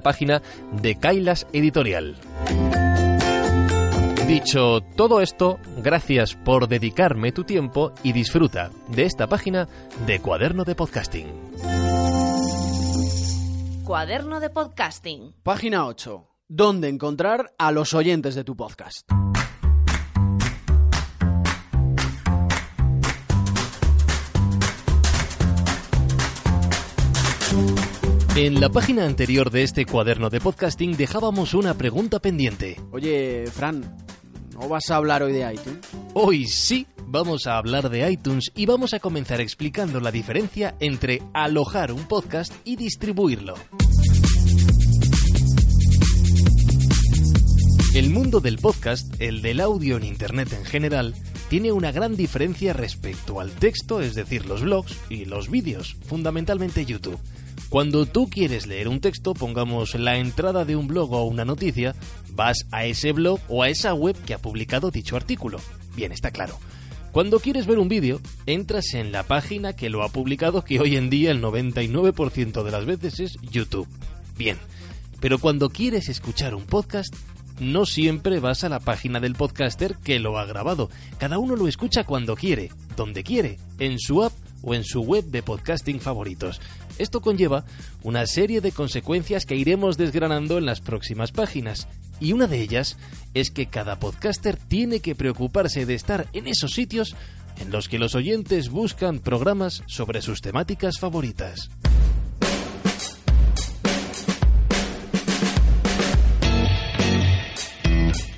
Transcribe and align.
página 0.00 0.42
de 0.72 0.96
Kailas 0.96 1.46
Editorial. 1.52 2.16
Dicho 4.26 4.80
todo 4.96 5.20
esto, 5.20 5.58
gracias 5.78 6.36
por 6.36 6.68
dedicarme 6.68 7.32
tu 7.32 7.42
tiempo 7.42 7.92
y 8.02 8.12
disfruta 8.12 8.70
de 8.88 9.04
esta 9.04 9.26
página 9.26 9.66
de 10.06 10.20
Cuaderno 10.20 10.64
de 10.64 10.76
Podcasting. 10.76 11.26
Cuaderno 13.84 14.38
de 14.38 14.50
Podcasting. 14.50 15.34
Página 15.42 15.84
8. 15.84 16.28
¿Dónde 16.46 16.88
encontrar 16.88 17.52
a 17.58 17.72
los 17.72 17.92
oyentes 17.92 18.36
de 18.36 18.44
tu 18.44 18.56
podcast? 18.56 19.10
En 28.42 28.58
la 28.58 28.70
página 28.70 29.04
anterior 29.04 29.50
de 29.50 29.62
este 29.62 29.84
cuaderno 29.84 30.30
de 30.30 30.40
podcasting 30.40 30.96
dejábamos 30.96 31.52
una 31.52 31.74
pregunta 31.74 32.20
pendiente. 32.20 32.80
Oye, 32.90 33.44
Fran, 33.52 33.98
¿no 34.54 34.66
vas 34.66 34.88
a 34.88 34.96
hablar 34.96 35.22
hoy 35.22 35.34
de 35.34 35.52
iTunes? 35.52 35.86
Hoy 36.14 36.46
sí 36.46 36.86
vamos 37.06 37.46
a 37.46 37.58
hablar 37.58 37.90
de 37.90 38.10
iTunes 38.10 38.50
y 38.54 38.64
vamos 38.64 38.94
a 38.94 38.98
comenzar 38.98 39.42
explicando 39.42 40.00
la 40.00 40.10
diferencia 40.10 40.74
entre 40.80 41.20
alojar 41.34 41.92
un 41.92 42.08
podcast 42.08 42.50
y 42.64 42.76
distribuirlo. 42.76 43.56
El 47.92 48.08
mundo 48.08 48.40
del 48.40 48.56
podcast, 48.56 49.20
el 49.20 49.42
del 49.42 49.60
audio 49.60 49.98
en 49.98 50.04
Internet 50.04 50.50
en 50.54 50.64
general, 50.64 51.14
tiene 51.50 51.72
una 51.72 51.92
gran 51.92 52.16
diferencia 52.16 52.72
respecto 52.72 53.38
al 53.38 53.50
texto, 53.50 54.00
es 54.00 54.14
decir, 54.14 54.46
los 54.46 54.62
blogs 54.62 54.96
y 55.10 55.26
los 55.26 55.50
vídeos, 55.50 55.98
fundamentalmente 56.06 56.86
YouTube. 56.86 57.20
Cuando 57.70 58.04
tú 58.04 58.28
quieres 58.28 58.66
leer 58.66 58.88
un 58.88 58.98
texto, 58.98 59.32
pongamos 59.32 59.94
la 59.94 60.18
entrada 60.18 60.64
de 60.64 60.74
un 60.74 60.88
blog 60.88 61.12
o 61.12 61.22
una 61.22 61.44
noticia, 61.44 61.94
vas 62.32 62.66
a 62.72 62.84
ese 62.84 63.12
blog 63.12 63.38
o 63.48 63.62
a 63.62 63.68
esa 63.68 63.94
web 63.94 64.16
que 64.26 64.34
ha 64.34 64.38
publicado 64.38 64.90
dicho 64.90 65.14
artículo. 65.14 65.60
Bien, 65.94 66.10
está 66.10 66.32
claro. 66.32 66.58
Cuando 67.12 67.38
quieres 67.38 67.68
ver 67.68 67.78
un 67.78 67.88
vídeo, 67.88 68.20
entras 68.46 68.94
en 68.94 69.12
la 69.12 69.22
página 69.22 69.72
que 69.74 69.88
lo 69.88 70.02
ha 70.02 70.08
publicado, 70.08 70.64
que 70.64 70.80
hoy 70.80 70.96
en 70.96 71.10
día 71.10 71.30
el 71.30 71.40
99% 71.40 72.64
de 72.64 72.70
las 72.72 72.86
veces 72.86 73.20
es 73.20 73.36
YouTube. 73.40 73.86
Bien, 74.36 74.58
pero 75.20 75.38
cuando 75.38 75.70
quieres 75.70 76.08
escuchar 76.08 76.56
un 76.56 76.64
podcast, 76.64 77.14
no 77.60 77.86
siempre 77.86 78.40
vas 78.40 78.64
a 78.64 78.68
la 78.68 78.80
página 78.80 79.20
del 79.20 79.36
podcaster 79.36 79.94
que 80.02 80.18
lo 80.18 80.38
ha 80.38 80.44
grabado. 80.44 80.90
Cada 81.18 81.38
uno 81.38 81.54
lo 81.54 81.68
escucha 81.68 82.02
cuando 82.02 82.34
quiere, 82.34 82.70
donde 82.96 83.22
quiere, 83.22 83.58
en 83.78 84.00
su 84.00 84.24
app 84.24 84.32
o 84.62 84.74
en 84.74 84.84
su 84.84 85.02
web 85.02 85.24
de 85.24 85.42
podcasting 85.42 86.00
favoritos. 86.00 86.60
Esto 86.98 87.20
conlleva 87.20 87.64
una 88.02 88.26
serie 88.26 88.60
de 88.60 88.72
consecuencias 88.72 89.46
que 89.46 89.56
iremos 89.56 89.96
desgranando 89.96 90.58
en 90.58 90.66
las 90.66 90.80
próximas 90.80 91.32
páginas. 91.32 91.88
Y 92.20 92.32
una 92.32 92.46
de 92.46 92.60
ellas 92.60 92.98
es 93.32 93.50
que 93.50 93.66
cada 93.66 93.98
podcaster 93.98 94.56
tiene 94.56 95.00
que 95.00 95.14
preocuparse 95.14 95.86
de 95.86 95.94
estar 95.94 96.26
en 96.32 96.46
esos 96.46 96.72
sitios 96.72 97.16
en 97.58 97.70
los 97.70 97.88
que 97.88 97.98
los 97.98 98.14
oyentes 98.14 98.68
buscan 98.70 99.18
programas 99.20 99.82
sobre 99.86 100.22
sus 100.22 100.40
temáticas 100.40 100.98
favoritas. 100.98 101.70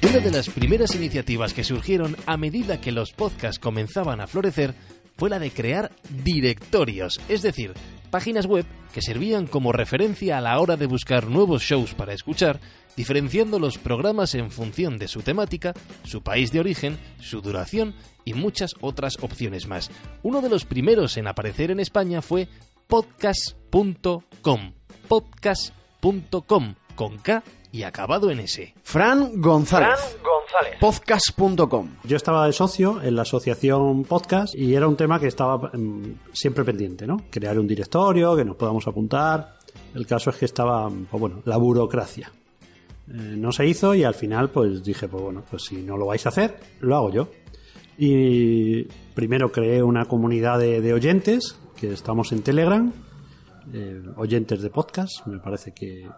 Una 0.03 0.21
de 0.21 0.31
las 0.31 0.51
primeras 0.51 0.95
iniciativas 0.95 1.55
que 1.55 1.65
surgieron 1.65 2.17
a 2.27 2.37
medida 2.37 2.81
que 2.81 2.93
los 2.93 3.13
podcasts 3.13 3.59
comenzaban 3.59 4.21
a 4.21 4.27
florecer 4.27 4.75
fue 5.17 5.31
la 5.31 5.39
de 5.39 5.51
crear 5.51 5.91
directorios, 6.25 7.21
es 7.29 7.43
decir, 7.43 7.73
páginas 8.11 8.47
web 8.47 8.67
que 8.93 9.03
servían 9.03 9.47
como 9.47 9.73
referencia 9.73 10.39
a 10.39 10.41
la 10.41 10.61
hora 10.61 10.77
de 10.77 10.87
buscar 10.87 11.27
nuevos 11.27 11.63
shows 11.63 11.95
para 11.95 12.13
escuchar, 12.13 12.61
diferenciando 12.97 13.59
los 13.59 13.79
programas 13.79 14.35
en 14.35 14.51
función 14.51 14.99
de 14.99 15.09
su 15.09 15.23
temática, 15.23 15.73
su 16.05 16.23
país 16.23 16.53
de 16.53 16.61
origen, 16.61 16.99
su 17.21 17.41
duración 17.41 17.95
y 18.25 18.35
muchas 18.35 18.75
otras 18.81 19.17
opciones 19.21 19.67
más. 19.67 19.91
Uno 20.23 20.43
de 20.43 20.51
los 20.51 20.65
primeros 20.65 21.17
en 21.17 21.27
aparecer 21.27 21.71
en 21.71 21.81
España 21.81 22.21
fue 22.21 22.49
podcast.com. 22.87 24.73
Podcast.com 25.09 26.75
con 26.95 27.19
K 27.19 27.43
y 27.73 27.83
acabado 27.83 28.31
en 28.31 28.41
S. 28.41 28.75
Fran 28.83 29.41
González. 29.41 30.19
González. 30.23 30.79
Podcast.com. 30.79 31.89
Yo 32.05 32.17
estaba 32.17 32.47
de 32.47 32.53
socio 32.53 33.03
en 33.03 33.17
la 33.17 33.23
asociación 33.23 34.05
podcast 34.05 34.55
y 34.55 34.75
era 34.75 34.87
un 34.87 34.97
tema 34.97 35.19
que 35.19 35.27
estaba 35.27 35.71
mm, 35.73 36.19
siempre 36.33 36.65
pendiente, 36.65 37.07
¿no? 37.07 37.17
Crear 37.31 37.59
un 37.59 37.67
directorio, 37.67 38.37
que 38.37 38.45
nos 38.45 38.57
podamos 38.57 38.87
apuntar. 38.87 39.57
El 39.95 40.07
caso 40.07 40.31
es 40.31 40.37
que 40.37 40.45
estaba, 40.45 40.89
pues 40.89 41.21
bueno, 41.21 41.41
la 41.47 41.57
burocracia. 41.57 42.31
Eh, 43.09 43.35
no 43.37 43.51
se 43.51 43.67
hizo 43.67 43.95
y 43.95 44.05
al 44.05 44.15
final 44.15 44.51
pues 44.51 44.85
dije, 44.85 45.09
pues 45.09 45.23
bueno, 45.23 45.43
pues 45.51 45.65
si 45.65 45.77
no 45.77 45.97
lo 45.97 46.07
vais 46.07 46.25
a 46.27 46.29
hacer, 46.29 46.61
lo 46.81 46.97
hago 46.97 47.11
yo. 47.11 47.29
Y 47.97 48.85
primero 49.15 49.51
creé 49.51 49.83
una 49.83 50.05
comunidad 50.05 50.59
de, 50.59 50.83
de 50.83 50.93
oyentes, 50.93 51.59
que 51.77 51.93
estamos 51.93 52.33
en 52.33 52.43
Telegram, 52.43 52.93
eh, 53.73 54.03
oyentes 54.17 54.61
de 54.61 54.71
podcast, 54.71 55.27
me 55.27 55.39
parece 55.39 55.73
que, 55.73 56.09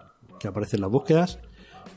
que 0.44 0.48
aparecen 0.48 0.80
las 0.80 0.90
búsquedas. 0.90 1.38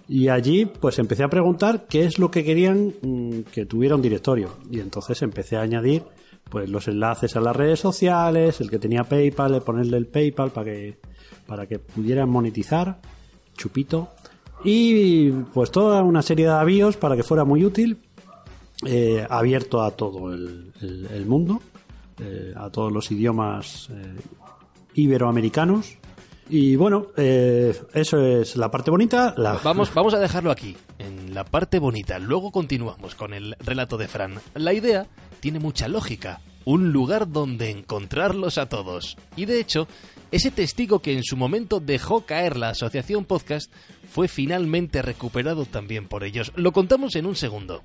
Y 0.08 0.30
allí 0.30 0.66
pues 0.66 1.00
empecé 1.00 1.24
a 1.24 1.30
preguntar 1.30 1.86
qué 1.88 2.06
es 2.06 2.18
lo 2.18 2.32
que 2.32 2.44
querían 2.44 2.94
mm, 3.02 3.42
que 3.52 3.66
tuviera 3.66 3.96
un 3.96 4.02
directorio. 4.02 4.56
Y 4.72 4.80
entonces 4.80 5.22
empecé 5.22 5.58
a 5.58 5.62
añadir 5.62 6.04
pues 6.50 6.70
los 6.70 6.88
enlaces 6.88 7.36
a 7.36 7.42
las 7.42 7.56
redes 7.56 7.80
sociales, 7.80 8.62
el 8.62 8.70
que 8.70 8.80
tenía 8.80 9.04
PayPal, 9.04 9.52
le 9.52 9.62
ponerle 9.62 9.98
el 9.98 10.08
PayPal 10.08 10.52
para 10.52 10.72
que, 10.72 10.98
para 11.46 11.68
que 11.68 11.80
pudieran 11.80 12.30
monetizar, 12.30 13.02
chupito. 13.58 14.10
Y 14.64 15.30
pues 15.54 15.72
toda 15.72 16.02
una 16.04 16.22
serie 16.22 16.46
de 16.46 16.54
avíos 16.54 16.96
para 16.96 17.18
que 17.18 17.24
fuera 17.24 17.44
muy 17.44 17.66
útil, 17.66 18.00
eh, 18.86 19.28
abierto 19.30 19.84
a 19.84 19.92
todo 19.92 20.34
el 20.34 21.26
mundo, 21.28 21.62
eh, 22.20 22.52
a 22.56 22.72
todos 22.72 22.92
los 22.92 23.12
idiomas 23.12 23.90
eh, 23.92 24.16
iberoamericanos. 24.96 25.98
Y 26.50 26.76
bueno, 26.76 27.08
eh, 27.18 27.78
eso 27.94 28.20
es 28.20 28.56
la 28.56 28.72
parte 28.72 28.90
bonita. 28.92 29.34
Vamos, 29.64 29.94
vamos 29.94 30.14
a 30.14 30.20
dejarlo 30.20 30.52
aquí, 30.52 30.78
en 30.98 31.34
la 31.34 31.44
parte 31.44 31.80
bonita. 31.80 32.20
Luego 32.20 32.52
continuamos 32.52 33.16
con 33.16 33.34
el 33.34 33.56
relato 33.60 33.98
de 33.98 34.08
Fran. 34.08 34.36
La 34.54 34.74
idea 34.74 35.08
tiene 35.40 35.60
mucha 35.60 35.88
lógica. 35.88 36.40
Un 36.64 36.92
lugar 36.92 37.32
donde 37.32 37.70
encontrarlos 37.70 38.58
a 38.58 38.68
todos. 38.68 39.18
Y 39.38 39.46
de 39.46 39.60
hecho, 39.60 39.88
ese 40.32 40.52
testigo 40.52 41.00
que 41.00 41.14
en 41.14 41.24
su 41.24 41.38
momento 41.38 41.80
dejó 41.80 42.26
caer 42.26 42.58
la 42.58 42.70
asociación 42.70 43.24
podcast 43.24 43.72
fue 44.10 44.28
finalmente 44.28 45.02
recuperado 45.02 45.66
también 45.66 46.08
por 46.08 46.26
ellos. 46.26 46.52
Lo 46.56 46.74
contamos 46.74 47.16
en 47.16 47.26
un 47.26 47.36
segundo. 47.36 47.84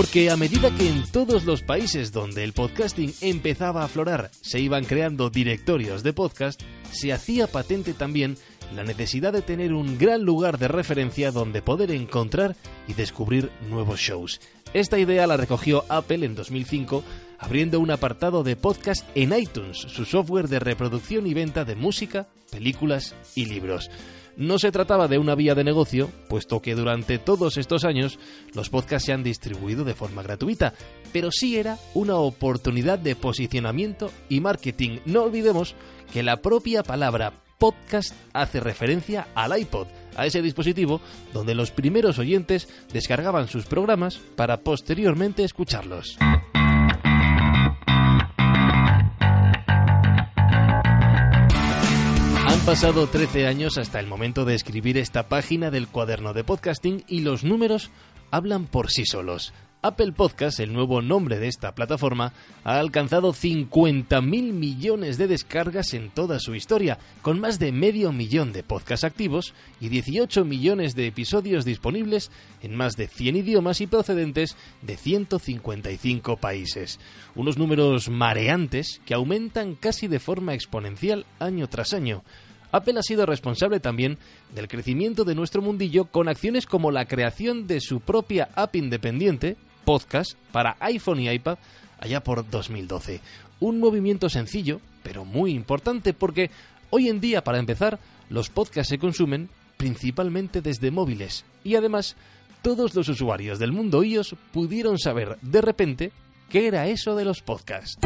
Porque 0.00 0.30
a 0.30 0.36
medida 0.38 0.74
que 0.74 0.88
en 0.88 1.02
todos 1.12 1.44
los 1.44 1.60
países 1.60 2.10
donde 2.10 2.42
el 2.42 2.54
podcasting 2.54 3.12
empezaba 3.20 3.82
a 3.82 3.84
aflorar 3.84 4.30
se 4.40 4.58
iban 4.58 4.86
creando 4.86 5.28
directorios 5.28 6.02
de 6.02 6.14
podcast, 6.14 6.62
se 6.90 7.12
hacía 7.12 7.46
patente 7.46 7.92
también 7.92 8.38
la 8.74 8.82
necesidad 8.82 9.30
de 9.30 9.42
tener 9.42 9.74
un 9.74 9.98
gran 9.98 10.22
lugar 10.22 10.56
de 10.56 10.68
referencia 10.68 11.32
donde 11.32 11.60
poder 11.60 11.90
encontrar 11.90 12.56
y 12.88 12.94
descubrir 12.94 13.50
nuevos 13.68 14.00
shows. 14.00 14.40
Esta 14.72 14.98
idea 14.98 15.26
la 15.26 15.36
recogió 15.36 15.84
Apple 15.90 16.24
en 16.24 16.34
2005 16.34 17.04
abriendo 17.38 17.78
un 17.78 17.90
apartado 17.90 18.42
de 18.42 18.56
podcast 18.56 19.06
en 19.14 19.38
iTunes, 19.38 19.76
su 19.76 20.06
software 20.06 20.48
de 20.48 20.60
reproducción 20.60 21.26
y 21.26 21.34
venta 21.34 21.66
de 21.66 21.74
música, 21.74 22.26
películas 22.50 23.14
y 23.34 23.44
libros. 23.44 23.90
No 24.40 24.58
se 24.58 24.72
trataba 24.72 25.06
de 25.06 25.18
una 25.18 25.34
vía 25.34 25.54
de 25.54 25.64
negocio, 25.64 26.10
puesto 26.30 26.62
que 26.62 26.74
durante 26.74 27.18
todos 27.18 27.58
estos 27.58 27.84
años 27.84 28.18
los 28.54 28.70
podcasts 28.70 29.04
se 29.04 29.12
han 29.12 29.22
distribuido 29.22 29.84
de 29.84 29.92
forma 29.92 30.22
gratuita, 30.22 30.72
pero 31.12 31.28
sí 31.30 31.58
era 31.58 31.76
una 31.92 32.16
oportunidad 32.16 32.98
de 32.98 33.16
posicionamiento 33.16 34.10
y 34.30 34.40
marketing. 34.40 35.00
No 35.04 35.24
olvidemos 35.24 35.74
que 36.10 36.22
la 36.22 36.38
propia 36.38 36.82
palabra 36.82 37.34
podcast 37.58 38.14
hace 38.32 38.60
referencia 38.60 39.28
al 39.34 39.58
iPod, 39.58 39.88
a 40.16 40.24
ese 40.24 40.40
dispositivo 40.40 41.02
donde 41.34 41.54
los 41.54 41.70
primeros 41.70 42.18
oyentes 42.18 42.66
descargaban 42.94 43.46
sus 43.46 43.66
programas 43.66 44.16
para 44.36 44.62
posteriormente 44.62 45.44
escucharlos. 45.44 46.16
Han 52.60 52.66
pasado 52.66 53.06
13 53.06 53.46
años 53.46 53.78
hasta 53.78 54.00
el 54.00 54.06
momento 54.06 54.44
de 54.44 54.54
escribir 54.54 54.98
esta 54.98 55.28
página 55.28 55.70
del 55.70 55.88
cuaderno 55.88 56.34
de 56.34 56.44
podcasting 56.44 57.04
y 57.08 57.20
los 57.20 57.42
números 57.42 57.90
hablan 58.30 58.66
por 58.66 58.90
sí 58.90 59.06
solos. 59.06 59.54
Apple 59.82 60.12
Podcast, 60.12 60.60
el 60.60 60.74
nuevo 60.74 61.00
nombre 61.00 61.38
de 61.38 61.48
esta 61.48 61.74
plataforma, 61.74 62.34
ha 62.64 62.78
alcanzado 62.78 63.32
50.000 63.32 64.52
millones 64.52 65.16
de 65.16 65.26
descargas 65.26 65.94
en 65.94 66.10
toda 66.10 66.38
su 66.38 66.54
historia, 66.54 66.98
con 67.22 67.40
más 67.40 67.58
de 67.58 67.72
medio 67.72 68.12
millón 68.12 68.52
de 68.52 68.62
podcasts 68.62 69.04
activos 69.04 69.54
y 69.80 69.88
18 69.88 70.44
millones 70.44 70.94
de 70.94 71.06
episodios 71.06 71.64
disponibles 71.64 72.30
en 72.62 72.76
más 72.76 72.94
de 72.96 73.08
100 73.08 73.36
idiomas 73.36 73.80
y 73.80 73.86
procedentes 73.86 74.54
de 74.82 74.98
155 74.98 76.36
países. 76.36 77.00
Unos 77.34 77.56
números 77.56 78.10
mareantes 78.10 79.00
que 79.06 79.14
aumentan 79.14 79.76
casi 79.76 80.08
de 80.08 80.20
forma 80.20 80.52
exponencial 80.52 81.24
año 81.38 81.70
tras 81.70 81.94
año. 81.94 82.22
Apple 82.72 82.98
ha 82.98 83.02
sido 83.02 83.26
responsable 83.26 83.80
también 83.80 84.18
del 84.54 84.68
crecimiento 84.68 85.24
de 85.24 85.34
nuestro 85.34 85.62
mundillo 85.62 86.06
con 86.06 86.28
acciones 86.28 86.66
como 86.66 86.90
la 86.90 87.06
creación 87.06 87.66
de 87.66 87.80
su 87.80 88.00
propia 88.00 88.48
app 88.54 88.76
independiente, 88.76 89.56
podcast 89.84 90.32
para 90.52 90.76
iPhone 90.80 91.20
y 91.20 91.30
iPad 91.30 91.58
allá 91.98 92.22
por 92.22 92.48
2012. 92.48 93.20
Un 93.60 93.78
movimiento 93.78 94.28
sencillo, 94.28 94.80
pero 95.02 95.24
muy 95.24 95.52
importante 95.52 96.12
porque 96.14 96.50
hoy 96.90 97.08
en 97.08 97.20
día, 97.20 97.44
para 97.44 97.58
empezar, 97.58 97.98
los 98.28 98.48
podcasts 98.48 98.90
se 98.90 98.98
consumen 98.98 99.48
principalmente 99.76 100.60
desde 100.60 100.90
móviles 100.90 101.44
y 101.64 101.74
además 101.74 102.16
todos 102.62 102.94
los 102.94 103.08
usuarios 103.08 103.58
del 103.58 103.72
mundo 103.72 104.04
iOS 104.04 104.36
pudieron 104.52 104.98
saber 104.98 105.38
de 105.40 105.60
repente 105.60 106.12
qué 106.50 106.66
era 106.66 106.86
eso 106.88 107.16
de 107.16 107.24
los 107.24 107.40
podcasts. 107.40 107.98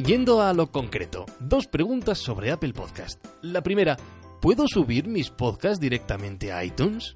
Yendo 0.00 0.40
a 0.40 0.54
lo 0.54 0.70
concreto, 0.72 1.26
dos 1.38 1.66
preguntas 1.66 2.18
sobre 2.18 2.50
Apple 2.50 2.72
Podcast. 2.72 3.22
La 3.42 3.62
primera, 3.62 3.98
¿puedo 4.40 4.66
subir 4.66 5.06
mis 5.06 5.28
podcasts 5.28 5.78
directamente 5.78 6.50
a 6.50 6.64
iTunes? 6.64 7.14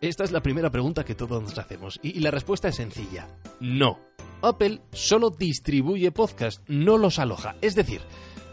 Esta 0.00 0.24
es 0.24 0.32
la 0.32 0.42
primera 0.42 0.70
pregunta 0.70 1.04
que 1.04 1.14
todos 1.14 1.40
nos 1.40 1.56
hacemos 1.56 2.00
y 2.02 2.18
la 2.18 2.32
respuesta 2.32 2.68
es 2.68 2.76
sencilla. 2.76 3.28
No. 3.60 4.00
Apple 4.42 4.80
solo 4.92 5.30
distribuye 5.30 6.10
podcasts, 6.10 6.62
no 6.66 6.98
los 6.98 7.18
aloja. 7.20 7.54
Es 7.62 7.76
decir, 7.76 8.00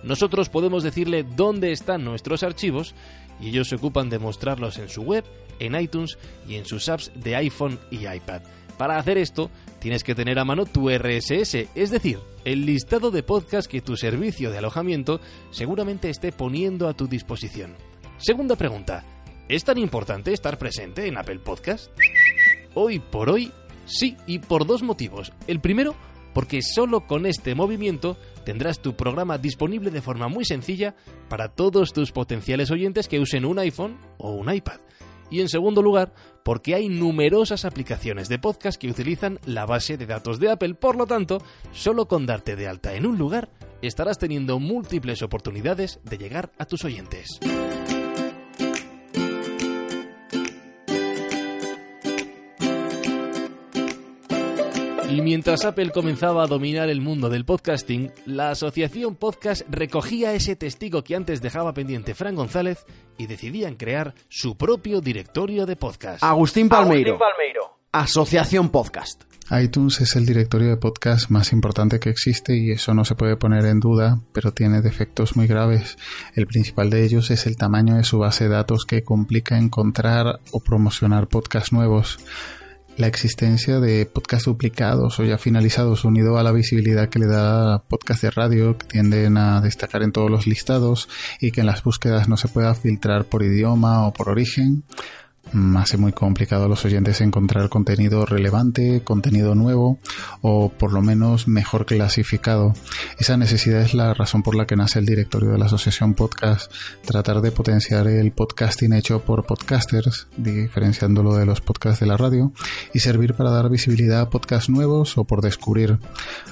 nosotros 0.04 0.50
podemos 0.50 0.84
decirle 0.84 1.24
dónde 1.24 1.72
están 1.72 2.06
nuestros 2.06 2.44
archivos 2.44 2.94
y 3.42 3.50
ellos 3.50 3.70
se 3.70 3.76
ocupan 3.76 4.10
de 4.10 4.20
mostrarlos 4.20 4.78
en 4.78 4.90
su 4.90 5.02
web, 5.02 5.26
en 5.60 5.80
iTunes 5.80 6.18
y 6.48 6.56
en 6.56 6.66
sus 6.66 6.88
apps 6.90 7.12
de 7.16 7.36
iPhone 7.36 7.80
y 7.90 8.08
iPad. 8.08 8.44
Para 8.78 8.98
hacer 8.98 9.18
esto, 9.18 9.50
tienes 9.84 10.06
que 10.06 10.16
tener 10.16 10.40
a 10.40 10.46
mano 10.46 10.66
tu 10.66 10.90
RSS, 10.90 11.68
es 11.76 11.92
decir, 11.92 12.18
el 12.46 12.66
listado 12.66 13.12
de 13.12 13.22
podcasts 13.22 13.68
que 13.68 13.82
tu 13.82 13.98
servicio 13.98 14.50
de 14.50 14.60
alojamiento 14.60 15.20
seguramente 15.52 16.10
esté 16.10 16.32
poniendo 16.32 16.88
a 16.88 16.94
tu 16.94 17.06
disposición. 17.06 17.76
Segunda 18.18 18.56
pregunta, 18.56 19.04
¿es 19.50 19.66
tan 19.66 19.78
importante 19.78 20.32
estar 20.32 20.58
presente 20.58 21.06
en 21.06 21.18
Apple 21.18 21.40
Podcast? 21.40 21.92
Hoy 22.76 23.00
por 23.00 23.30
hoy, 23.30 23.52
sí, 23.84 24.16
y 24.26 24.40
por 24.40 24.66
dos 24.66 24.84
motivos. 24.84 25.34
El 25.48 25.60
primero, 25.60 25.96
porque 26.34 26.62
solo 26.62 27.06
con 27.06 27.26
este 27.26 27.54
movimiento 27.54 28.16
tendrás 28.46 28.80
tu 28.80 28.96
programa 28.96 29.38
disponible 29.38 29.92
de 29.92 30.02
forma 30.02 30.30
muy 30.30 30.46
sencilla 30.46 30.96
para 31.28 31.50
todos 31.50 31.92
tus 31.92 32.14
potenciales 32.14 32.72
oyentes 32.72 33.10
que 33.10 33.20
usen 33.20 33.44
un 33.44 33.60
iPhone 33.60 33.98
o 34.18 34.32
un 34.32 34.50
iPad. 34.50 34.80
Y 35.30 35.42
en 35.42 35.50
segundo 35.50 35.82
lugar, 35.82 36.14
porque 36.44 36.76
hay 36.76 36.90
numerosas 36.90 37.66
aplicaciones 37.66 38.30
de 38.30 38.40
podcast 38.40 38.80
que 38.80 38.90
utilizan 38.90 39.40
la 39.46 39.66
base 39.66 39.98
de 39.98 40.06
datos 40.06 40.40
de 40.40 40.52
Apple, 40.52 40.76
por 40.76 40.96
lo 40.96 41.06
tanto, 41.06 41.42
solo 41.72 42.08
con 42.08 42.26
darte 42.26 42.56
de 42.56 42.68
alta 42.68 42.94
en 42.94 43.06
un 43.06 43.18
lugar, 43.18 43.50
estarás 43.82 44.18
teniendo 44.18 44.60
múltiples 44.60 45.22
oportunidades 45.22 46.00
de 46.04 46.18
llegar 46.18 46.52
a 46.58 46.66
tus 46.66 46.86
oyentes. 46.86 47.40
Y 55.14 55.22
mientras 55.22 55.64
Apple 55.64 55.92
comenzaba 55.92 56.44
a 56.44 56.48
dominar 56.48 56.90
el 56.90 57.00
mundo 57.00 57.30
del 57.30 57.46
podcasting, 57.46 58.12
la 58.26 58.50
asociación 58.50 59.16
Podcast 59.16 59.62
recogía 59.70 60.34
ese 60.34 60.56
testigo 60.56 61.04
que 61.04 61.16
antes 61.16 61.40
dejaba 61.40 61.76
pendiente 61.76 62.16
Fran 62.16 62.34
González 62.34 62.84
y 63.20 63.28
decidían 63.28 63.76
crear 63.76 64.16
su 64.28 64.58
propio 64.58 65.02
directorio 65.02 65.68
de 65.68 65.76
podcast. 65.76 66.24
Agustín 66.24 66.68
Palmeiro. 66.68 67.20
Asociación 67.92 68.70
Podcast. 68.70 69.26
iTunes 69.52 70.02
es 70.02 70.16
el 70.16 70.26
directorio 70.26 70.70
de 70.70 70.78
podcast 70.78 71.30
más 71.30 71.54
importante 71.54 72.00
que 72.00 72.10
existe 72.10 72.58
y 72.58 72.72
eso 72.72 72.96
no 72.96 73.06
se 73.06 73.14
puede 73.14 73.38
poner 73.38 73.66
en 73.66 73.80
duda, 73.80 74.20
pero 74.34 74.52
tiene 74.52 74.82
defectos 74.82 75.36
muy 75.36 75.46
graves. 75.46 75.96
El 76.34 76.48
principal 76.48 76.90
de 76.90 77.04
ellos 77.04 77.30
es 77.30 77.46
el 77.46 77.56
tamaño 77.56 77.98
de 77.98 78.04
su 78.04 78.18
base 78.18 78.46
de 78.46 78.56
datos 78.56 78.86
que 78.86 79.04
complica 79.04 79.60
encontrar 79.60 80.40
o 80.52 80.60
promocionar 80.60 81.28
podcasts 81.28 81.72
nuevos 81.72 82.18
la 82.98 83.08
existencia 83.08 83.80
de 83.80 84.06
podcasts 84.06 84.46
duplicados 84.46 85.20
o 85.20 85.24
ya 85.24 85.38
finalizados 85.38 86.06
unido 86.06 86.38
a 86.38 86.44
la 86.44 86.52
visibilidad 86.52 87.10
que 87.10 87.20
le 87.20 87.28
da 87.28 87.80
podcast 87.80 88.22
de 88.22 88.32
radio 88.32 88.78
que 88.78 88.86
tienden 88.86 89.38
a 89.38 89.62
destacar 89.62 90.04
en 90.04 90.12
todos 90.12 90.30
los 90.30 90.48
listados 90.48 91.10
y 91.40 91.52
que 91.52 91.62
en 91.62 91.68
las 91.68 91.84
búsquedas 91.84 92.28
no 92.28 92.38
se 92.38 92.48
pueda 92.48 92.76
filtrar 92.76 93.26
por 93.26 93.44
idioma 93.44 94.08
o 94.08 94.14
por 94.14 94.30
origen 94.30 94.84
hace 95.78 95.98
muy 95.98 96.14
complicado 96.14 96.66
a 96.66 96.68
los 96.68 96.84
oyentes 96.86 97.22
encontrar 97.22 97.70
contenido 97.70 98.26
relevante, 98.26 99.02
contenido 99.04 99.56
nuevo 99.56 100.00
o 100.42 100.70
por 100.70 100.94
lo 100.94 101.02
menos 101.02 101.48
mejor 101.48 101.86
clasificado. 101.86 102.74
Esa 103.20 103.38
necesidad 103.38 103.82
es 103.82 103.94
la 103.94 104.14
razón 104.14 104.42
por 104.42 104.56
la 104.56 104.66
que 104.66 104.76
nace 104.76 105.00
el 105.00 105.06
directorio 105.06 105.52
de 105.52 105.58
la 105.58 105.66
Asociación 105.66 106.14
Podcast, 106.14 106.72
tratar 107.06 107.42
de 107.42 107.52
potenciar 107.52 108.08
el 108.08 108.32
podcasting 108.32 108.94
hecho 108.94 109.22
por 109.22 109.46
podcasters, 109.46 110.28
diferenciándolo 110.38 111.36
de 111.36 111.46
los 111.46 111.62
podcasts 111.62 112.00
de 112.00 112.08
la 112.08 112.18
radio, 112.18 112.52
y 112.94 113.00
servir 113.00 113.34
para 113.36 113.52
dar 113.52 113.70
visibilidad 113.70 114.22
a 114.22 114.30
podcasts 114.30 114.70
nuevos 114.70 115.18
o 115.18 115.24
por 115.24 115.42
descubrir, 115.42 116.00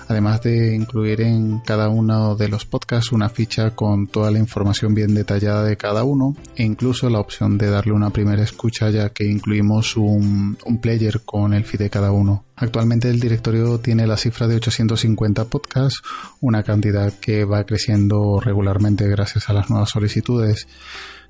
además 0.07 0.41
de 0.41 0.75
incluir 0.75 1.21
en 1.21 1.59
cada 1.59 1.89
uno 1.89 2.35
de 2.35 2.49
los 2.49 2.65
podcasts 2.65 3.11
una 3.11 3.29
ficha 3.29 3.71
con 3.71 4.07
toda 4.07 4.31
la 4.31 4.39
información 4.39 4.93
bien 4.93 5.13
detallada 5.13 5.63
de 5.63 5.77
cada 5.77 6.03
uno 6.03 6.35
e 6.55 6.63
incluso 6.63 7.09
la 7.09 7.19
opción 7.19 7.57
de 7.57 7.69
darle 7.69 7.93
una 7.93 8.09
primera 8.09 8.43
escucha 8.43 8.80
ya 8.89 9.09
que 9.09 9.25
incluimos 9.25 9.95
un, 9.97 10.57
player 10.81 11.21
con 11.21 11.53
el 11.53 11.63
feed 11.63 11.79
de 11.79 11.89
cada 11.89 12.11
uno. 12.11 12.45
Actualmente 12.55 13.09
el 13.09 13.19
directorio 13.19 13.79
tiene 13.79 14.07
la 14.07 14.17
cifra 14.17 14.47
de 14.47 14.55
850 14.55 15.45
podcasts, 15.45 16.01
una 16.39 16.63
cantidad 16.63 17.13
que 17.13 17.45
va 17.45 17.65
creciendo 17.65 18.39
regularmente 18.39 19.07
gracias 19.07 19.49
a 19.49 19.53
las 19.53 19.69
nuevas 19.69 19.89
solicitudes. 19.89 20.67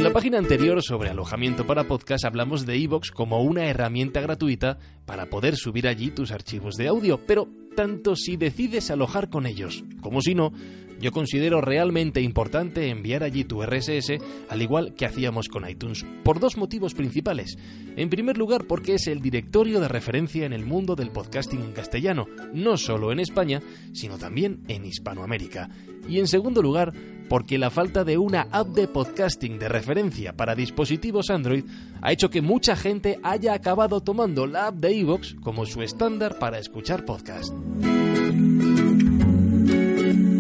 la 0.03 0.13
página 0.13 0.39
anterior 0.39 0.83
sobre 0.83 1.11
alojamiento 1.11 1.69
para 1.69 1.85
podcast 1.85 2.25
hablamos 2.25 2.67
de 2.67 2.77
iVoox 2.77 3.13
como 3.13 3.43
una 3.43 3.67
herramienta 3.67 4.21
gratuita 4.21 4.79
para 5.07 5.27
poder 5.27 5.55
subir 5.55 5.87
allí 5.87 6.11
tus 6.11 6.33
archivos 6.33 6.75
de 6.75 6.89
audio, 6.89 7.25
pero 7.25 7.47
tanto 7.75 8.17
si 8.17 8.37
decides 8.37 8.91
alojar 8.91 9.31
con 9.31 9.47
ellos 9.47 9.85
como 10.01 10.21
si 10.21 10.35
no, 10.35 10.53
yo 11.01 11.13
considero 11.13 11.63
realmente 11.63 12.21
importante 12.21 12.91
enviar 12.91 13.23
allí 13.23 13.45
tu 13.45 13.63
RSS, 13.63 14.19
al 14.51 14.61
igual 14.61 14.95
que 14.95 15.07
hacíamos 15.07 15.49
con 15.49 15.69
iTunes, 15.69 16.05
por 16.23 16.41
dos 16.41 16.59
motivos 16.59 16.93
principales. 16.93 17.57
En 17.97 18.11
primer 18.11 18.37
lugar, 18.37 18.67
porque 18.67 18.95
es 18.95 19.07
el 19.07 19.23
directorio 19.23 19.81
de 19.81 19.89
referencia 19.89 20.45
en 20.45 20.53
el 20.53 20.67
mundo 20.67 20.97
del 20.97 21.11
podcasting 21.11 21.63
en 21.63 21.73
castellano, 21.73 22.27
no 22.53 22.77
solo 22.77 23.13
en 23.13 23.21
España, 23.21 23.63
sino 23.93 24.19
también 24.19 24.61
en 24.69 24.85
Hispanoamérica. 24.85 25.71
Y 26.07 26.19
en 26.19 26.27
segundo 26.27 26.61
lugar, 26.61 26.93
porque 27.31 27.57
la 27.57 27.71
falta 27.71 28.05
de 28.05 28.19
una 28.19 28.49
app 28.51 28.69
de 28.69 28.87
podcasting 28.87 29.59
de 29.59 29.71
referencia 29.71 30.35
para 30.35 30.55
dispositivos 30.55 31.31
Android 31.31 31.65
ha 32.03 32.13
hecho 32.13 32.29
que 32.29 32.43
mucha 32.43 32.77
gente 32.77 33.19
haya 33.23 33.55
acabado 33.55 34.03
tomando 34.03 34.47
la 34.47 34.67
app 34.67 34.75
de 34.75 34.93
iVoox 34.97 35.37
como 35.41 35.65
su 35.65 35.81
estándar 35.81 36.39
para 36.39 36.59
escuchar 36.59 37.07
podcast. 37.07 37.55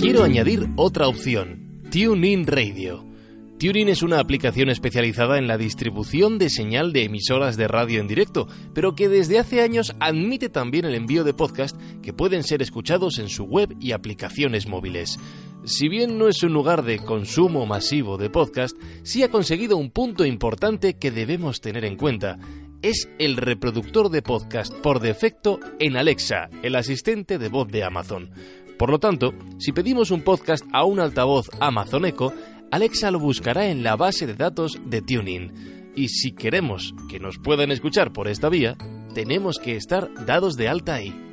Quiero 0.00 0.24
añadir 0.24 0.68
otra 0.76 1.08
opción, 1.08 1.82
TuneIn 1.90 2.46
Radio. 2.46 3.04
TuneIn 3.60 3.90
es 3.90 4.02
una 4.02 4.20
aplicación 4.20 4.70
especializada 4.70 5.36
en 5.36 5.46
la 5.46 5.58
distribución 5.58 6.38
de 6.38 6.48
señal 6.48 6.94
de 6.94 7.04
emisoras 7.04 7.58
de 7.58 7.68
radio 7.68 8.00
en 8.00 8.08
directo, 8.08 8.48
pero 8.72 8.94
que 8.94 9.10
desde 9.10 9.38
hace 9.38 9.60
años 9.60 9.94
admite 10.00 10.48
también 10.48 10.86
el 10.86 10.94
envío 10.94 11.24
de 11.24 11.34
podcast 11.34 11.76
que 12.02 12.14
pueden 12.14 12.42
ser 12.42 12.62
escuchados 12.62 13.18
en 13.18 13.28
su 13.28 13.44
web 13.44 13.76
y 13.78 13.92
aplicaciones 13.92 14.66
móviles. 14.66 15.18
Si 15.64 15.90
bien 15.90 16.16
no 16.16 16.28
es 16.28 16.42
un 16.42 16.54
lugar 16.54 16.82
de 16.84 17.00
consumo 17.00 17.66
masivo 17.66 18.16
de 18.16 18.30
podcast, 18.30 18.74
sí 19.02 19.22
ha 19.22 19.30
conseguido 19.30 19.76
un 19.76 19.90
punto 19.90 20.24
importante 20.24 20.94
que 20.94 21.10
debemos 21.10 21.60
tener 21.60 21.84
en 21.84 21.96
cuenta. 21.96 22.38
Es 22.82 23.10
el 23.18 23.36
reproductor 23.36 24.08
de 24.08 24.22
podcast 24.22 24.72
por 24.72 25.00
defecto 25.00 25.60
en 25.78 25.98
Alexa, 25.98 26.48
el 26.62 26.76
asistente 26.76 27.36
de 27.36 27.50
voz 27.50 27.68
de 27.68 27.84
Amazon. 27.84 28.30
Por 28.78 28.88
lo 28.88 28.98
tanto, 28.98 29.34
si 29.58 29.72
pedimos 29.72 30.10
un 30.10 30.22
podcast 30.22 30.64
a 30.72 30.84
un 30.84 30.98
altavoz 30.98 31.50
Amazon 31.60 32.06
Echo, 32.06 32.32
Alexa 32.70 33.10
lo 33.10 33.18
buscará 33.18 33.66
en 33.66 33.82
la 33.82 33.96
base 33.96 34.26
de 34.26 34.32
datos 34.32 34.78
de 34.86 35.02
Tuning. 35.02 35.92
Y 35.94 36.08
si 36.08 36.32
queremos 36.32 36.94
que 37.10 37.20
nos 37.20 37.36
puedan 37.36 37.70
escuchar 37.70 38.14
por 38.14 38.28
esta 38.28 38.48
vía, 38.48 38.78
tenemos 39.12 39.58
que 39.58 39.76
estar 39.76 40.08
dados 40.24 40.56
de 40.56 40.68
alta 40.68 40.94
ahí. 40.94 41.29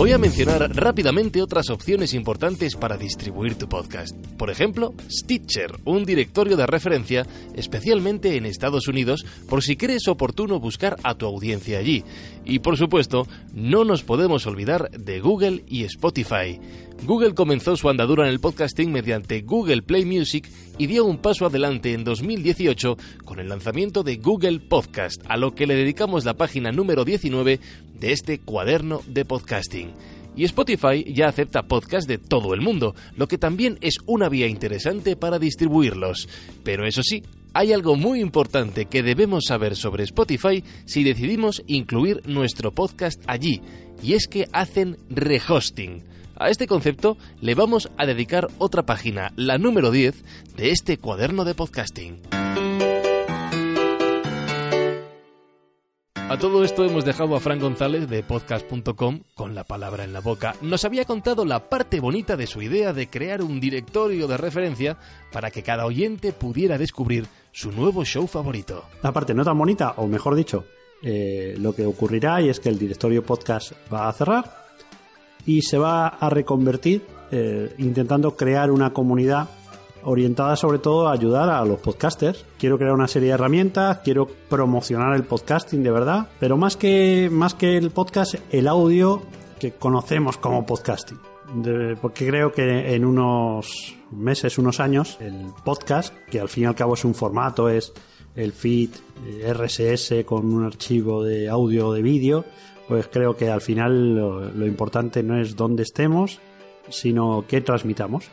Voy 0.00 0.12
a 0.12 0.18
mencionar 0.18 0.74
rápidamente 0.74 1.42
otras 1.42 1.68
opciones 1.68 2.14
importantes 2.14 2.74
para 2.74 2.96
distribuir 2.96 3.56
tu 3.56 3.68
podcast. 3.68 4.16
Por 4.38 4.48
ejemplo, 4.48 4.94
Stitcher, 5.10 5.72
un 5.84 6.06
directorio 6.06 6.56
de 6.56 6.66
referencia 6.66 7.26
especialmente 7.54 8.34
en 8.38 8.46
Estados 8.46 8.88
Unidos 8.88 9.26
por 9.46 9.62
si 9.62 9.76
crees 9.76 10.08
oportuno 10.08 10.58
buscar 10.58 10.96
a 11.02 11.16
tu 11.16 11.26
audiencia 11.26 11.78
allí. 11.78 12.02
Y 12.46 12.60
por 12.60 12.78
supuesto, 12.78 13.26
no 13.52 13.84
nos 13.84 14.02
podemos 14.02 14.46
olvidar 14.46 14.90
de 14.90 15.20
Google 15.20 15.64
y 15.68 15.84
Spotify. 15.84 16.58
Google 17.04 17.34
comenzó 17.34 17.76
su 17.76 17.90
andadura 17.90 18.24
en 18.24 18.30
el 18.30 18.40
podcasting 18.40 18.92
mediante 18.92 19.42
Google 19.42 19.82
Play 19.82 20.06
Music 20.06 20.50
y 20.78 20.86
dio 20.86 21.04
un 21.04 21.18
paso 21.18 21.46
adelante 21.46 21.92
en 21.92 22.04
2018 22.04 22.96
con 23.24 23.38
el 23.38 23.48
lanzamiento 23.48 24.02
de 24.02 24.16
Google 24.16 24.60
Podcast, 24.60 25.22
a 25.28 25.36
lo 25.36 25.54
que 25.54 25.66
le 25.66 25.74
dedicamos 25.74 26.24
la 26.24 26.34
página 26.34 26.72
número 26.72 27.04
19 27.04 27.60
de 28.00 28.12
este 28.12 28.38
cuaderno 28.38 29.02
de 29.06 29.24
podcasting. 29.24 29.92
Y 30.36 30.44
Spotify 30.44 31.04
ya 31.12 31.28
acepta 31.28 31.64
podcasts 31.64 32.08
de 32.08 32.18
todo 32.18 32.54
el 32.54 32.60
mundo, 32.60 32.94
lo 33.16 33.26
que 33.28 33.38
también 33.38 33.78
es 33.80 33.98
una 34.06 34.28
vía 34.28 34.46
interesante 34.46 35.16
para 35.16 35.38
distribuirlos. 35.38 36.28
Pero 36.64 36.86
eso 36.86 37.02
sí, 37.02 37.22
hay 37.52 37.72
algo 37.72 37.96
muy 37.96 38.20
importante 38.20 38.86
que 38.86 39.02
debemos 39.02 39.44
saber 39.46 39.76
sobre 39.76 40.04
Spotify 40.04 40.62
si 40.86 41.04
decidimos 41.04 41.62
incluir 41.66 42.22
nuestro 42.26 42.72
podcast 42.72 43.20
allí, 43.26 43.60
y 44.02 44.14
es 44.14 44.26
que 44.28 44.48
hacen 44.52 44.96
rehosting. 45.10 46.04
A 46.36 46.48
este 46.48 46.66
concepto 46.66 47.18
le 47.40 47.54
vamos 47.54 47.90
a 47.98 48.06
dedicar 48.06 48.46
otra 48.58 48.84
página, 48.84 49.32
la 49.36 49.58
número 49.58 49.90
10, 49.90 50.24
de 50.56 50.70
este 50.70 50.96
cuaderno 50.96 51.44
de 51.44 51.54
podcasting. 51.54 52.39
A 56.30 56.38
todo 56.38 56.62
esto 56.62 56.84
hemos 56.84 57.04
dejado 57.04 57.34
a 57.34 57.40
Fran 57.40 57.58
González 57.58 58.08
de 58.08 58.22
podcast.com 58.22 59.22
con 59.34 59.56
la 59.56 59.64
palabra 59.64 60.04
en 60.04 60.12
la 60.12 60.20
boca. 60.20 60.54
Nos 60.62 60.84
había 60.84 61.04
contado 61.04 61.44
la 61.44 61.68
parte 61.68 61.98
bonita 61.98 62.36
de 62.36 62.46
su 62.46 62.62
idea 62.62 62.92
de 62.92 63.10
crear 63.10 63.42
un 63.42 63.58
directorio 63.58 64.28
de 64.28 64.36
referencia 64.36 64.96
para 65.32 65.50
que 65.50 65.64
cada 65.64 65.86
oyente 65.86 66.32
pudiera 66.32 66.78
descubrir 66.78 67.26
su 67.50 67.72
nuevo 67.72 68.04
show 68.04 68.28
favorito. 68.28 68.84
La 69.02 69.10
parte 69.10 69.34
no 69.34 69.44
tan 69.44 69.58
bonita, 69.58 69.94
o 69.96 70.06
mejor 70.06 70.36
dicho, 70.36 70.66
eh, 71.02 71.56
lo 71.58 71.74
que 71.74 71.84
ocurrirá 71.84 72.40
y 72.40 72.48
es 72.48 72.60
que 72.60 72.68
el 72.68 72.78
directorio 72.78 73.24
podcast 73.24 73.72
va 73.92 74.08
a 74.08 74.12
cerrar 74.12 74.68
y 75.46 75.62
se 75.62 75.78
va 75.78 76.06
a 76.06 76.30
reconvertir 76.30 77.02
eh, 77.32 77.74
intentando 77.78 78.36
crear 78.36 78.70
una 78.70 78.92
comunidad 78.92 79.48
orientada 80.04 80.56
sobre 80.56 80.78
todo 80.78 81.08
a 81.08 81.12
ayudar 81.12 81.48
a 81.48 81.64
los 81.64 81.80
podcasters. 81.80 82.44
Quiero 82.58 82.78
crear 82.78 82.92
una 82.92 83.08
serie 83.08 83.28
de 83.28 83.34
herramientas, 83.34 83.98
quiero 84.04 84.26
promocionar 84.48 85.14
el 85.14 85.24
podcasting 85.24 85.82
de 85.82 85.90
verdad, 85.90 86.28
pero 86.38 86.56
más 86.56 86.76
que, 86.76 87.28
más 87.30 87.54
que 87.54 87.76
el 87.76 87.90
podcast, 87.90 88.34
el 88.50 88.68
audio 88.68 89.22
que 89.58 89.72
conocemos 89.72 90.36
como 90.38 90.64
podcasting. 90.64 91.18
porque 92.00 92.26
creo 92.26 92.52
que 92.52 92.94
en 92.94 93.04
unos 93.04 93.96
meses, 94.10 94.58
unos 94.58 94.80
años, 94.80 95.18
el 95.20 95.46
podcast, 95.64 96.14
que 96.30 96.40
al 96.40 96.48
fin 96.48 96.64
y 96.64 96.66
al 96.66 96.74
cabo 96.74 96.94
es 96.94 97.04
un 97.04 97.14
formato, 97.14 97.68
es 97.68 97.92
el 98.36 98.52
feed 98.52 98.90
eh, 99.26 99.52
RSS 99.52 100.24
con 100.24 100.52
un 100.52 100.64
archivo 100.64 101.24
de 101.24 101.48
audio 101.48 101.88
o 101.88 101.92
de 101.92 102.02
vídeo, 102.02 102.44
pues 102.88 103.08
creo 103.08 103.36
que 103.36 103.50
al 103.50 103.60
final 103.60 104.14
lo, 104.14 104.50
lo 104.50 104.66
importante 104.66 105.22
no 105.22 105.40
es 105.40 105.56
dónde 105.56 105.82
estemos, 105.82 106.40
sino 106.88 107.44
qué 107.46 107.60
transmitamos. 107.60 108.30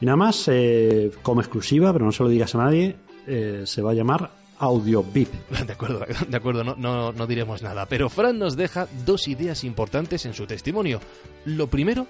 Y 0.00 0.06
nada 0.06 0.16
más, 0.16 0.44
eh, 0.48 1.10
como 1.22 1.40
exclusiva, 1.40 1.92
pero 1.92 2.04
no 2.04 2.12
se 2.12 2.22
lo 2.22 2.28
digas 2.28 2.54
a 2.54 2.58
nadie, 2.58 2.96
eh, 3.26 3.62
se 3.64 3.82
va 3.82 3.92
a 3.92 3.94
llamar 3.94 4.30
Audio 4.58 5.02
VIP. 5.02 5.32
De 5.66 5.72
acuerdo, 5.72 6.04
de 6.28 6.36
acuerdo, 6.36 6.64
no, 6.64 6.74
no, 6.76 7.12
no 7.12 7.26
diremos 7.26 7.62
nada. 7.62 7.86
Pero 7.86 8.08
Fran 8.08 8.38
nos 8.38 8.56
deja 8.56 8.88
dos 9.04 9.28
ideas 9.28 9.64
importantes 9.64 10.26
en 10.26 10.34
su 10.34 10.46
testimonio. 10.46 11.00
Lo 11.44 11.66
primero, 11.66 12.06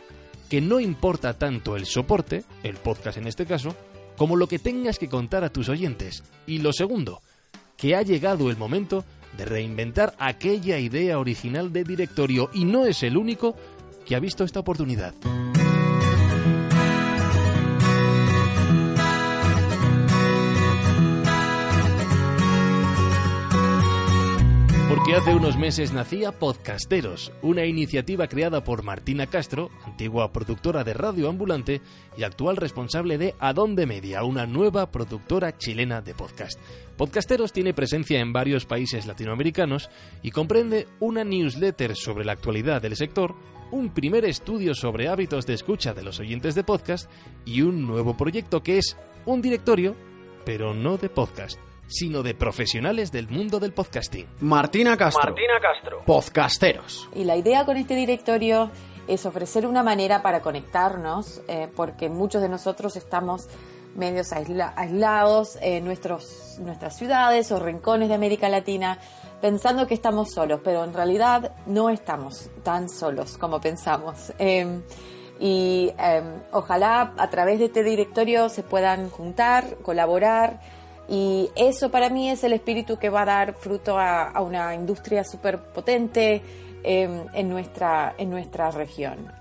que 0.49 0.61
no 0.61 0.81
importa 0.81 1.35
tanto 1.35 1.77
el 1.77 1.87
soporte, 1.87 2.45
el 2.63 2.77
podcast 2.77 3.19
en 3.19 3.27
este 3.27 3.47
caso, 3.47 3.75
como 4.17 4.37
lo 4.37 4.47
que 4.49 4.59
tengas 4.59 4.99
que 4.99 5.09
contar 5.09 5.45
a 5.45 5.51
tus 5.51 5.69
oyentes. 5.69 6.23
Y 6.47 6.59
lo 6.59 6.73
segundo, 6.73 7.21
que 7.77 7.97
ha 7.97 8.03
llegado 8.03 8.51
el 8.51 8.57
momento 8.57 9.05
de 9.37 9.45
reinventar 9.45 10.15
aquella 10.19 10.79
idea 10.79 11.19
original 11.19 11.73
de 11.73 11.85
directorio 11.85 12.49
y 12.55 12.65
no 12.65 12.87
es 12.87 13.03
el 13.03 13.17
único 13.17 13.55
que 14.07 14.17
ha 14.17 14.21
visto 14.21 14.45
esta 14.45 14.61
oportunidad. 14.61 15.15
Porque 25.07 25.21
hace 25.21 25.37
unos 25.37 25.57
meses 25.57 25.93
nacía 25.93 26.33
Podcasteros, 26.33 27.31
una 27.41 27.65
iniciativa 27.65 28.27
creada 28.27 28.65
por 28.65 28.83
Martina 28.83 29.29
Castro, 29.29 29.71
antigua 29.85 30.33
productora 30.33 30.83
de 30.83 30.95
Radio 30.95 31.29
Ambulante 31.29 31.81
y 32.17 32.25
actual 32.25 32.57
responsable 32.57 33.17
de 33.17 33.37
Adonde 33.39 33.87
Media, 33.87 34.25
una 34.25 34.47
nueva 34.47 34.91
productora 34.91 35.57
chilena 35.57 36.01
de 36.01 36.13
podcast. 36.13 36.59
Podcasteros 36.97 37.53
tiene 37.53 37.73
presencia 37.73 38.19
en 38.19 38.33
varios 38.33 38.67
países 38.67 39.07
latinoamericanos 39.07 39.91
y 40.25 40.33
comprende 40.33 40.89
una 40.99 41.23
newsletter 41.23 41.95
sobre 41.95 42.25
la 42.25 42.33
actualidad 42.33 42.83
del 42.83 42.97
sector, 42.97 43.37
un 43.71 43.91
primer 43.91 44.25
estudio 44.25 44.75
sobre 44.75 45.07
hábitos 45.07 45.47
de 45.47 45.55
escucha 45.55 45.95
de 45.95 46.03
los 46.03 46.19
oyentes 46.19 46.57
de 46.57 46.65
podcast 46.65 47.09
y 47.45 47.63
un 47.63 47.87
nuevo 47.87 48.17
proyecto 48.17 48.61
que 48.65 48.79
es 48.79 48.97
un 49.25 49.41
directorio, 49.41 49.95
pero 50.45 50.75
no 50.75 50.97
de 50.97 51.11
podcast 51.11 51.61
sino 51.89 52.23
de 52.23 52.35
profesionales 52.35 53.13
del 53.13 53.29
mundo 53.29 53.61
del 53.61 53.73
podcasting. 53.73 54.27
Martina 54.41 54.97
Castro. 54.97 55.25
Martina 55.25 55.61
Castro. 55.61 56.03
Podcasteros. 56.05 57.09
Y 57.15 57.25
la 57.25 57.37
idea 57.37 57.65
con 57.65 57.77
este 57.77 57.95
directorio 57.95 58.71
es 59.09 59.25
ofrecer 59.27 59.67
una 59.67 59.83
manera 59.83 60.23
para 60.23 60.41
conectarnos, 60.41 61.43
eh, 61.49 61.69
porque 61.75 62.09
muchos 62.09 62.43
de 62.43 62.49
nosotros 62.49 62.97
estamos 62.97 63.49
medios 63.95 64.33
aislados 64.33 65.59
en 65.63 65.85
nuestros, 65.85 66.59
nuestras 66.61 66.97
ciudades 66.97 67.51
o 67.51 67.59
rincones 67.59 68.09
de 68.09 68.15
América 68.15 68.49
Latina, 68.49 68.99
pensando 69.41 69.87
que 69.87 69.95
estamos 69.95 70.33
solos, 70.33 70.61
pero 70.63 70.85
en 70.85 70.93
realidad 70.93 71.53
no 71.67 71.89
estamos 71.89 72.51
tan 72.63 72.89
solos 72.89 73.39
como 73.39 73.61
pensamos. 73.61 74.33
Em, 74.39 74.83
y 75.39 75.93
em, 75.99 76.43
ojalá 76.53 77.13
a 77.17 77.31
través 77.31 77.59
de 77.59 77.67
este 77.67 77.83
directorio 77.83 78.49
se 78.49 78.63
puedan 78.63 79.11
juntar, 79.11 79.77
colaborar, 79.83 80.61
y 81.09 81.51
eso 81.55 81.91
para 81.91 82.09
mí 82.11 82.31
es 82.31 82.43
el 82.45 82.53
espíritu 82.53 82.99
que 82.99 83.11
va 83.11 83.23
a 83.23 83.27
dar 83.27 83.55
fruto 83.55 83.99
a, 83.99 84.41
una 84.41 84.75
industria 84.75 85.25
súper 85.25 85.59
potente, 85.59 86.43
em, 86.83 87.23
en, 87.33 87.49
nuestra, 87.49 88.15
en 88.19 88.31
nuestra 88.31 88.71
región. 88.71 89.33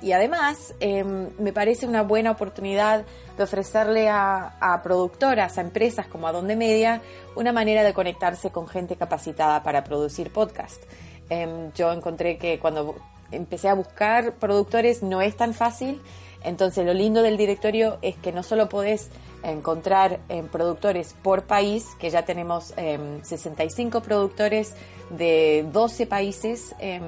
y 0.00 0.12
además 0.12 0.74
em, 0.80 1.28
me 1.38 1.52
parece 1.52 1.86
una 1.86 2.02
buena 2.02 2.30
oportunidad 2.30 3.04
de 3.36 3.42
ofrecerle 3.42 4.08
a, 4.08 4.80
productoras, 4.82 5.58
a 5.58 5.60
empresas 5.60 6.06
como 6.06 6.28
Adonde 6.28 6.56
Media, 6.56 7.00
una 7.36 7.52
manera 7.52 7.82
de 7.82 7.92
conectarse 7.92 8.50
con 8.50 8.68
gente 8.68 8.96
capacitada 8.96 9.62
para 9.62 9.84
producir 9.84 10.32
podcast. 10.32 10.82
Em, 11.30 11.72
yo 11.74 11.92
encontré 11.92 12.38
que 12.38 12.58
cuando 12.58 12.96
empecé 13.30 13.68
a 13.68 13.74
buscar 13.74 14.34
productores 14.34 15.02
no 15.02 15.20
es 15.20 15.36
tan 15.36 15.54
fácil. 15.54 16.00
Entonces 16.42 16.86
lo 16.86 16.94
lindo 16.94 17.22
del 17.22 17.36
directorio 17.36 17.98
es 18.02 18.16
que 18.16 18.32
no 18.32 18.42
solo 18.42 18.68
podés 18.68 19.10
encontrar 19.42 20.20
productores 20.50 21.14
por 21.22 21.44
país, 21.44 21.86
que 21.98 22.10
ya 22.10 22.24
tenemos 22.24 22.74
65 23.22 24.02
productores 24.02 24.74
de 25.10 25.66
12 25.72 26.06
países 26.06 26.74
em, 26.78 27.02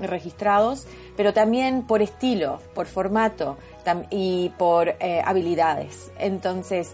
registrados, 0.00 0.86
pero 1.16 1.32
también 1.32 1.82
por 1.82 2.02
estilo, 2.02 2.60
por 2.74 2.86
formato 2.86 3.56
y 4.10 4.50
por 4.58 4.88
eh, 4.88 5.22
habilidades. 5.24 6.10
Entonces, 6.18 6.92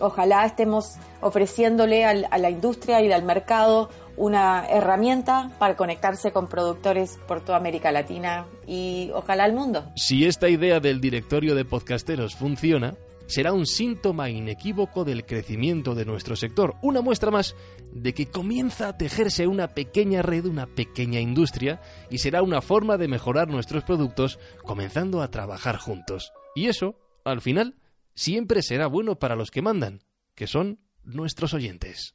ojalá 0.00 0.44
estemos 0.44 0.96
ofreciéndole 1.20 2.04
a 2.04 2.38
la 2.38 2.50
industria 2.50 3.00
y 3.02 3.12
al 3.12 3.22
mercado 3.22 3.88
una 4.16 4.66
herramienta 4.68 5.52
para 5.60 5.76
conectarse 5.76 6.32
con 6.32 6.48
productores 6.48 7.20
por 7.28 7.40
toda 7.40 7.56
América 7.56 7.92
Latina 7.92 8.46
y 8.66 9.10
ojalá 9.14 9.46
el 9.46 9.52
mundo. 9.52 9.84
Si 9.94 10.26
esta 10.26 10.48
idea 10.48 10.80
del 10.80 11.00
directorio 11.00 11.54
de 11.54 11.64
podcasteros 11.64 12.34
funciona, 12.34 12.94
será 13.28 13.52
un 13.52 13.66
síntoma 13.66 14.30
inequívoco 14.30 15.04
del 15.04 15.24
crecimiento 15.24 15.94
de 15.94 16.04
nuestro 16.04 16.34
sector, 16.34 16.74
una 16.82 17.02
muestra 17.02 17.30
más 17.30 17.54
de 17.92 18.14
que 18.14 18.26
comienza 18.26 18.88
a 18.88 18.96
tejerse 18.96 19.46
una 19.46 19.68
pequeña 19.68 20.22
red, 20.22 20.46
una 20.46 20.66
pequeña 20.66 21.20
industria, 21.20 21.80
y 22.10 22.18
será 22.18 22.42
una 22.42 22.60
forma 22.60 22.96
de 22.96 23.06
mejorar 23.06 23.48
nuestros 23.48 23.84
productos 23.84 24.40
comenzando 24.64 25.22
a 25.22 25.30
trabajar 25.30 25.76
juntos. 25.76 26.32
Y 26.56 26.66
eso, 26.66 26.98
al 27.24 27.40
final, 27.40 27.76
siempre 28.14 28.62
será 28.62 28.86
bueno 28.88 29.18
para 29.18 29.36
los 29.36 29.50
que 29.50 29.62
mandan, 29.62 30.00
que 30.34 30.46
son 30.46 30.80
nuestros 31.04 31.54
oyentes. 31.54 32.14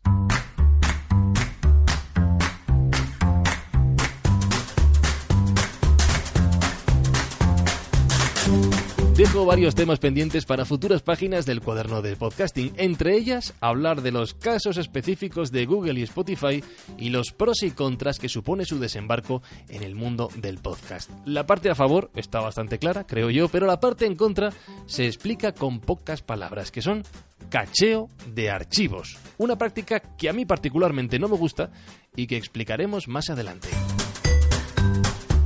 Dejo 9.33 9.45
varios 9.47 9.73
temas 9.73 9.97
pendientes 9.97 10.45
para 10.45 10.63
futuras 10.63 11.01
páginas 11.01 11.47
del 11.47 11.59
cuaderno 11.59 12.03
de 12.03 12.15
podcasting, 12.15 12.71
entre 12.77 13.15
ellas 13.15 13.55
hablar 13.61 14.03
de 14.03 14.11
los 14.11 14.35
casos 14.35 14.77
específicos 14.77 15.51
de 15.51 15.65
Google 15.65 15.99
y 15.99 16.03
Spotify 16.03 16.63
y 16.99 17.09
los 17.09 17.31
pros 17.31 17.63
y 17.63 17.71
contras 17.71 18.19
que 18.19 18.29
supone 18.29 18.63
su 18.63 18.77
desembarco 18.77 19.41
en 19.69 19.81
el 19.81 19.95
mundo 19.95 20.29
del 20.35 20.59
podcast. 20.59 21.09
La 21.25 21.47
parte 21.47 21.71
a 21.71 21.73
favor 21.73 22.11
está 22.15 22.41
bastante 22.41 22.77
clara, 22.77 23.07
creo 23.07 23.31
yo, 23.31 23.49
pero 23.49 23.65
la 23.65 23.79
parte 23.79 24.05
en 24.05 24.15
contra 24.15 24.53
se 24.85 25.07
explica 25.07 25.51
con 25.51 25.79
pocas 25.79 26.21
palabras, 26.21 26.69
que 26.69 26.83
son 26.83 27.01
cacheo 27.49 28.09
de 28.27 28.51
archivos, 28.51 29.17
una 29.39 29.57
práctica 29.57 29.99
que 29.99 30.29
a 30.29 30.33
mí 30.33 30.45
particularmente 30.45 31.17
no 31.17 31.27
me 31.27 31.37
gusta 31.37 31.71
y 32.15 32.27
que 32.27 32.37
explicaremos 32.37 33.07
más 33.07 33.31
adelante. 33.31 33.69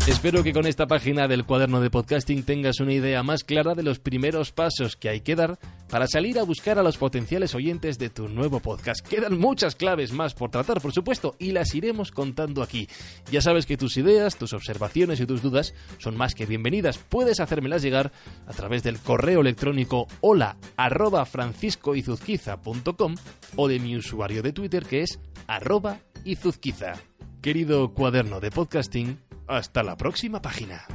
Espero 0.07 0.41
que 0.41 0.53
con 0.53 0.65
esta 0.65 0.87
página 0.87 1.27
del 1.27 1.43
cuaderno 1.43 1.81
de 1.81 1.89
podcasting 1.89 2.43
tengas 2.43 2.79
una 2.79 2.93
idea 2.93 3.23
más 3.23 3.43
clara 3.43 3.75
de 3.75 3.83
los 3.83 3.99
primeros 3.99 4.53
pasos 4.53 4.95
que 4.95 5.09
hay 5.09 5.19
que 5.19 5.35
dar 5.35 5.59
para 5.89 6.07
salir 6.07 6.39
a 6.39 6.43
buscar 6.43 6.79
a 6.79 6.83
los 6.83 6.97
potenciales 6.97 7.53
oyentes 7.53 7.99
de 7.99 8.09
tu 8.09 8.29
nuevo 8.29 8.61
podcast. 8.61 9.05
Quedan 9.05 9.37
muchas 9.37 9.75
claves 9.75 10.13
más 10.13 10.33
por 10.33 10.49
tratar, 10.49 10.79
por 10.79 10.93
supuesto, 10.93 11.35
y 11.39 11.51
las 11.51 11.75
iremos 11.75 12.11
contando 12.11 12.63
aquí. 12.63 12.87
Ya 13.31 13.41
sabes 13.41 13.65
que 13.65 13.75
tus 13.75 13.97
ideas, 13.97 14.37
tus 14.37 14.53
observaciones 14.53 15.19
y 15.19 15.25
tus 15.25 15.41
dudas 15.41 15.73
son 15.97 16.15
más 16.15 16.35
que 16.35 16.45
bienvenidas. 16.45 16.97
Puedes 16.97 17.41
hacérmelas 17.41 17.81
llegar 17.81 18.13
a 18.47 18.53
través 18.53 18.83
del 18.83 18.99
correo 18.99 19.41
electrónico 19.41 20.07
hola 20.21 20.55
arroba 20.77 21.25
franciscoizuzquiza.com 21.25 23.15
o 23.57 23.67
de 23.67 23.79
mi 23.79 23.97
usuario 23.97 24.41
de 24.41 24.53
Twitter 24.53 24.85
que 24.85 25.01
es 25.01 25.19
arroba 25.47 25.99
izuzquiza. 26.23 26.93
Querido 27.41 27.93
cuaderno 27.93 28.39
de 28.39 28.51
podcasting, 28.51 29.26
hasta 29.47 29.83
la 29.83 29.95
próxima 29.95 30.41
página. 30.41 30.85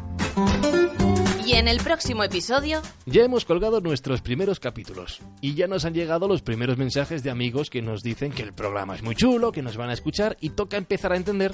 Y 1.45 1.55
en 1.55 1.67
el 1.69 1.79
próximo 1.79 2.23
episodio... 2.23 2.81
Ya 3.05 3.25
hemos 3.25 3.45
colgado 3.45 3.81
nuestros 3.81 4.23
primeros 4.23 4.61
capítulos 4.61 5.21
y 5.41 5.55
ya 5.55 5.67
nos 5.67 5.85
han 5.85 5.95
llegado 5.95 6.29
los 6.29 6.43
primeros 6.43 6.79
mensajes 6.79 7.23
de 7.23 7.31
amigos 7.31 7.69
que 7.69 7.83
nos 7.83 8.03
dicen 8.03 8.33
que 8.33 8.43
el 8.43 8.53
programa 8.53 8.95
es 8.95 9.03
muy 9.03 9.17
chulo, 9.17 9.51
que 9.51 9.63
nos 9.63 9.77
van 9.77 9.91
a 9.91 9.95
escuchar 9.95 10.37
y 10.41 10.51
toca 10.51 10.77
empezar 10.77 11.13
a 11.13 11.17
entender 11.17 11.53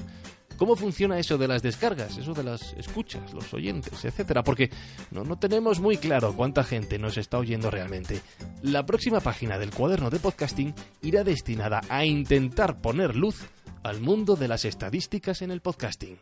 cómo 0.59 0.77
funciona 0.77 1.19
eso 1.19 1.39
de 1.39 1.49
las 1.49 1.63
descargas, 1.63 2.19
eso 2.19 2.35
de 2.35 2.43
las 2.43 2.75
escuchas, 2.75 3.33
los 3.33 3.55
oyentes, 3.55 4.05
etcétera, 4.05 4.43
porque 4.43 4.71
no, 5.11 5.25
no 5.25 5.39
tenemos 5.39 5.81
muy 5.81 5.97
claro 5.97 6.35
cuánta 6.37 6.65
gente 6.65 6.99
nos 6.99 7.17
está 7.17 7.39
oyendo 7.39 7.71
realmente. 7.71 8.21
La 8.63 8.85
próxima 8.85 9.21
página 9.21 9.59
del 9.59 9.71
cuaderno 9.71 10.11
de 10.11 10.19
podcasting 10.19 10.75
irá 11.01 11.25
destinada 11.25 11.81
a 11.89 12.05
intentar 12.05 12.81
poner 12.81 13.17
luz 13.17 13.41
al 13.83 14.01
mundo 14.01 14.37
de 14.37 14.49
las 14.49 14.65
estadísticas 14.65 15.41
en 15.41 15.51
el 15.51 15.63
podcasting. 15.63 16.19